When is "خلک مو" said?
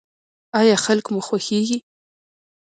0.85-1.19